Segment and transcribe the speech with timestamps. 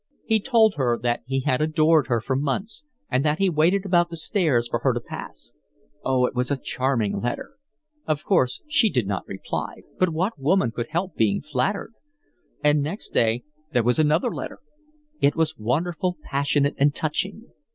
[0.25, 4.09] He told her that he had adored her for months, and that he waited about
[4.09, 5.51] the stairs for her to pass.
[6.03, 7.51] Oh, it was a charming letter!
[8.07, 11.93] Of course she did not reply, but what woman could help being flattered?
[12.63, 13.43] And next day
[13.73, 14.57] there was another letter!
[15.19, 17.51] It was wonderful, passionate, and touching.